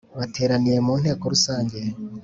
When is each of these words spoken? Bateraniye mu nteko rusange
Bateraniye 0.17 0.79
mu 0.87 0.93
nteko 1.01 1.23
rusange 1.33 1.79